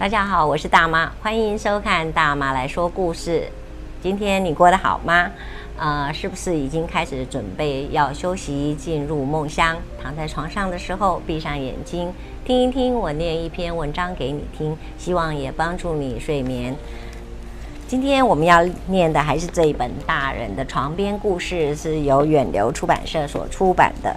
[0.00, 3.46] 大家好，我是大妈，欢迎收看大妈来说故事。
[4.02, 5.30] 今天你过得好吗？
[5.76, 9.76] 呃，是不是已经开始准备要休息，进入梦乡？
[10.02, 12.10] 躺在床上的时候，闭上眼睛，
[12.46, 16.74] 听一听我念一篇文章给你听，希望也帮助你睡眠。
[17.86, 24.16] 今天我们要念的还是这一本大人的床边故事，是由远流出版社所出版的。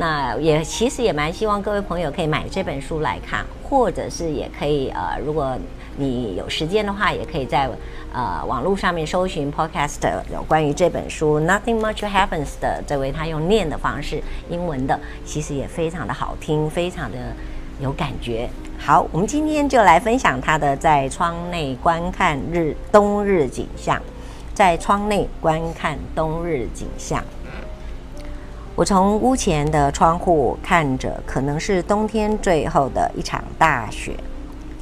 [0.00, 5.54] 那也其实也蛮希望各位朋友可以买这本书来看，或者是也可以呃，如果
[5.98, 7.68] 你有时间的话，也可以在
[8.10, 10.00] 呃网络上面搜寻 podcast
[10.32, 17.18] 有关于这本书 Nothing Much Happens 的这位他用念的方式，英文的其实也非常的好听，非常的
[17.78, 18.48] 有感觉。
[18.78, 24.00] 好，我们今天就来分享他的在窗内观看日冬日景象，
[24.54, 27.22] 在窗内观看冬日景象。
[28.80, 34.14] 我从屋前的窗户看着，可能是冬天最后的一场大雪。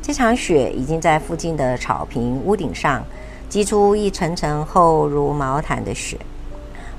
[0.01, 3.03] 这场雪已经在附近的草坪屋顶上
[3.49, 6.17] 积出一层层厚如毛毯的雪。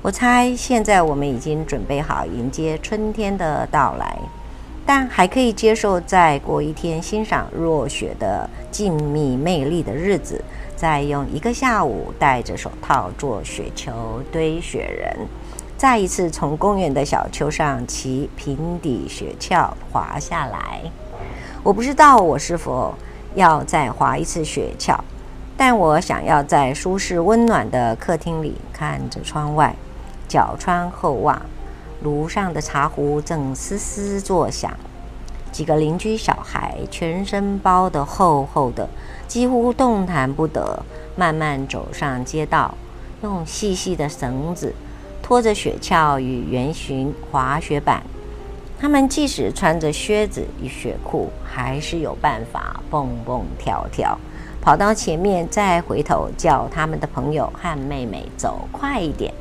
[0.01, 4.19] 我猜现在我们已经准备好迎接春天的到来，
[4.85, 10.43] 但还可以接受再过一天欣赏落雪的静谧魅力的日子，
[10.75, 15.15] 再用一个下午戴着手套做雪球堆雪人。
[15.79, 20.81] 再一次从公园的小丘上骑平底雪橇滑下来，
[21.63, 22.93] 我不知道我是否
[23.33, 24.99] 要再滑一次雪橇，
[25.55, 29.73] 但我想要在舒适温暖的客厅里看着窗外，
[30.27, 31.41] 脚穿后袜，
[32.03, 34.69] 炉上的茶壶正嘶嘶作响，
[35.49, 38.89] 几个邻居小孩全身包得厚厚的，
[39.29, 40.83] 几乎动弹不得，
[41.15, 42.75] 慢慢走上街道，
[43.23, 44.75] 用细细的绳子。
[45.29, 48.01] 拖着雪橇与圆形滑雪板，
[48.79, 54.17] 他们即使穿着靴子与雪裤，还是有办法蹦蹦跳跳，
[54.59, 59.31] 跑到前面再回头叫他们的朋友和妹妹走快一点。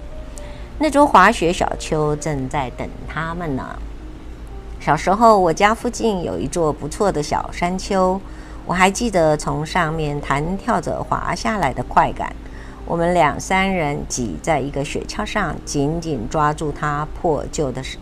[0.79, 3.65] 那座滑雪小丘正在等他们呢。
[4.81, 8.21] 小时候，我家附近有一座不错的小山丘，
[8.67, 12.31] 我还记得从上面弹跳着滑下来的快感。
[12.89, 18.01] 我们两三人挤在一个雪橇上，紧紧抓住它破旧的绳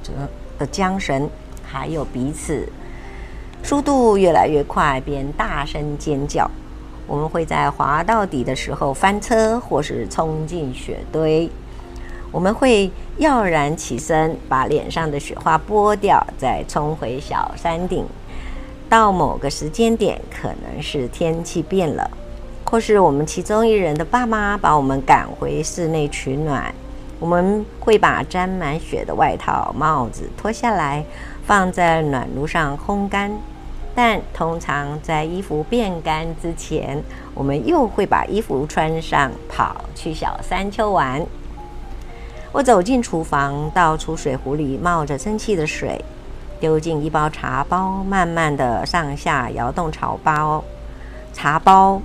[0.61, 1.29] 的缰绳，
[1.65, 2.69] 还有彼此。
[3.65, 6.49] 速度越来越快，便大声尖叫。
[7.09, 11.51] 我们会在滑到底的时候翻车，或是冲进雪堆。
[12.31, 18.07] 我们会跃然起身，把脸上的雪花拨掉，再冲回小山顶。
[18.89, 22.09] 到某个时间点，可能是天气变了。
[22.69, 26.75] 或是我们其中一人的爸妈把我们赶回室内取暖，
[27.21, 31.05] 我们会把沾满雪的外套、帽子脱下来，
[31.47, 33.31] 放在暖炉上烘干。
[33.95, 37.03] 但通常在衣服变干之前，
[37.35, 41.25] 我们又会把衣服穿上，跑去小山丘玩。
[42.53, 46.05] 我走进厨房，倒出水壶里冒着蒸汽的水，
[46.59, 50.63] 丢进一包茶包，慢慢地上下摇动茶包，
[51.33, 52.03] 茶包。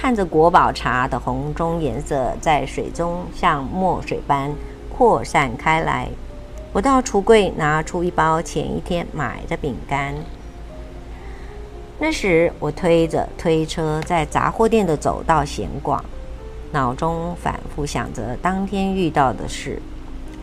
[0.00, 4.50] 看着国宝茶的红棕颜色在水中像墨水般
[4.88, 6.08] 扩散开来，
[6.72, 10.14] 我到橱柜拿出一包前一天买的饼干。
[11.98, 16.02] 那时我推着推车在杂货店的走道闲逛，
[16.72, 19.82] 脑中反复想着当天遇到的事。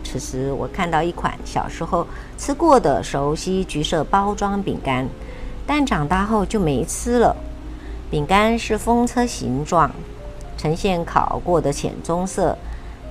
[0.04, 2.06] 此时我看到一款小时候
[2.38, 5.04] 吃过的熟悉橘色包装饼干，
[5.66, 7.36] 但长大后就没吃了。
[8.10, 9.90] 饼干是风车形状，
[10.56, 12.56] 呈现烤过的浅棕色，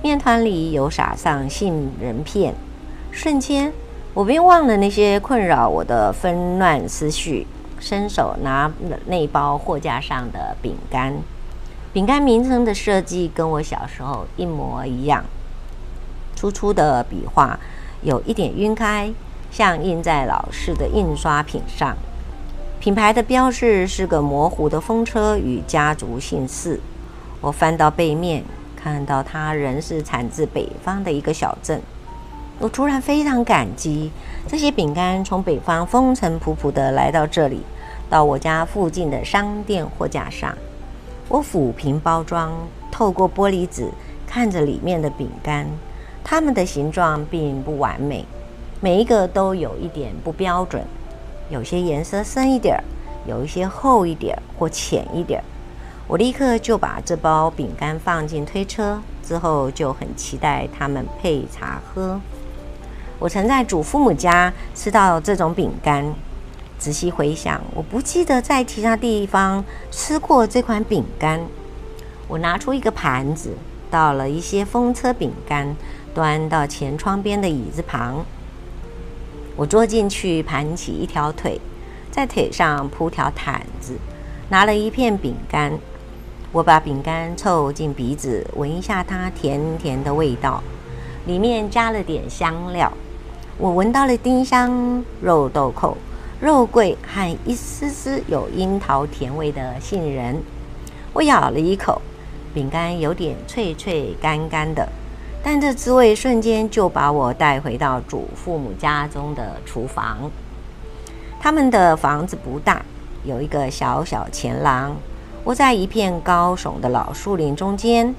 [0.02, 2.54] 面团里有撒上杏仁片。
[3.12, 3.72] 瞬间，
[4.12, 7.46] 我便忘了那些困扰我的纷乱思绪，
[7.78, 11.14] 伸手拿了那包货架上的饼干。
[11.92, 15.24] 饼干名称的设计跟我小时候一模一样，
[16.34, 17.58] 粗粗的笔画
[18.02, 19.12] 有一点晕开，
[19.52, 21.96] 像印在老式的印刷品上。
[22.80, 26.78] 品牌的标志是个模糊的风车与家族姓氏。
[27.40, 28.44] 我翻到背面，
[28.76, 31.82] 看到它仍是产自北方的一个小镇。
[32.60, 34.12] 我突然非常感激
[34.46, 37.62] 这些饼干从北方风尘仆仆地来到这里，
[38.08, 40.56] 到我家附近的商店货架上。
[41.28, 42.52] 我抚平包装，
[42.92, 43.88] 透过玻璃纸
[44.24, 45.66] 看着里面的饼干，
[46.22, 48.24] 它们的形状并不完美，
[48.80, 50.80] 每一个都有一点不标准。
[51.50, 52.84] 有些颜色深一点儿，
[53.26, 55.44] 有一些厚一点儿或浅一点儿。
[56.06, 62.20] 我立刻就把这包饼干放进推车，之后就很期待它们配茶喝。
[63.18, 66.14] 我曾在祖父母家吃到这种饼干，
[66.78, 71.40] 仔细回想，我不记得在其他地方吃过这款饼干。
[72.26, 73.50] 我拿出一个盘子，
[73.90, 75.74] 倒了一些风车饼干，
[76.14, 78.24] 端到前窗边的椅子旁。
[79.58, 81.60] 我坐进去，盘起一条腿，
[82.12, 83.96] 在腿上铺条毯子，
[84.50, 85.76] 拿了一片饼干。
[86.52, 90.62] 我把饼干凑近鼻子，闻一下它甜甜的味道，
[91.26, 92.92] 里面加了点香料。
[93.56, 95.96] 我闻到了丁香、肉豆蔻、
[96.40, 100.40] 肉桂和一丝丝有樱桃甜味的杏仁。
[101.12, 102.00] 我咬了一口，
[102.54, 104.88] 饼干有点脆脆干干的，
[105.42, 110.30] 但这滋味瞬间就把我带回到祖父母家中的厨房。
[111.40, 112.82] 他们的房子不大，
[113.24, 114.96] 有一个小小前廊。
[115.44, 118.14] 窝在一片高耸的老树林中间，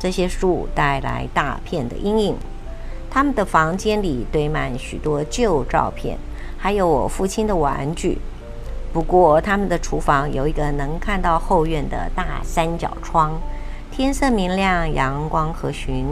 [0.00, 2.36] 这些树带来大片的阴影。
[3.08, 6.16] 他们的房间里堆满许多旧照片，
[6.58, 8.18] 还有我父亲的玩具。
[8.92, 13.40] 不过，他们的厨房有一个能看到后院的大三角窗，
[13.90, 16.06] 天色明亮，阳光和煦。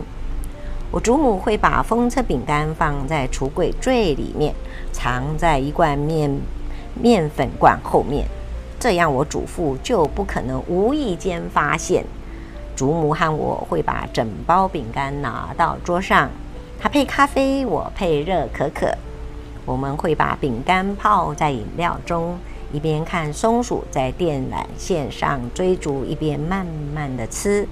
[0.93, 4.53] 我祖母会把风车饼干放在橱柜最里面，
[4.91, 6.29] 藏在一罐面
[7.01, 8.27] 面粉罐后面，
[8.81, 12.05] 这样我祖父就不可能无意间发现。
[12.75, 16.29] 祖母和我会把整包饼干拿到桌上。
[16.81, 18.93] 他配咖啡，我配热可可。
[19.67, 22.37] 我们会把饼干泡在饮料中，
[22.73, 27.69] 一边看松鼠在电缆线上追逐，一边慢慢的吃。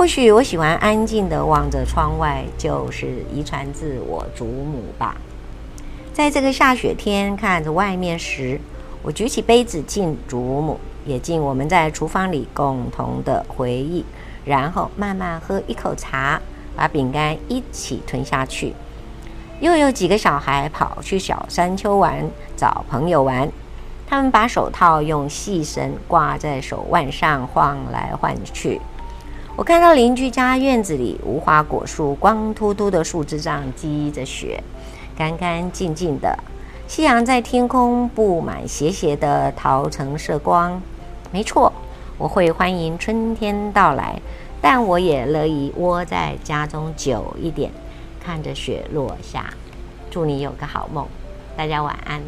[0.00, 5.14] 或许我喜欢安静的望着窗外，就是遗传自我祖母吧。
[6.10, 8.58] 在这个下雪天，看着外面时，
[9.02, 14.02] 我举起杯子敬祖母，也敬我们在厨房里共同的回忆，
[14.46, 16.40] 然后慢慢喝一口茶。
[16.74, 18.72] 把饼干一起吞下去，
[19.60, 22.24] 又有几个小孩跑去小山丘玩，
[22.56, 23.46] 找朋友玩。
[24.06, 28.80] 他们把手套用细绳挂在手腕上，晃来晃去。
[29.60, 34.64] 我看到邻居家院子里无花果树光秃秃的树枝上积着雪，
[35.14, 36.34] 干干净净的。
[36.88, 40.80] 夕阳在天空布满斜斜的桃橙色光。
[41.30, 41.70] 没错，
[42.16, 44.18] 我会欢迎春天到来。
[44.62, 47.70] 但我也乐意窝在家中久一点，
[48.18, 49.52] 看着雪落下。
[50.10, 51.06] 祝你有个好梦，
[51.54, 52.22] 大家晚安。